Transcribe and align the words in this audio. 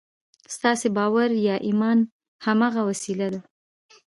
ستاسې 0.55 0.87
باور 0.97 1.29
یا 1.47 1.55
ایمان 1.67 1.97
هماغه 2.45 2.81
وسیله 2.89 3.27
ده 3.33 3.41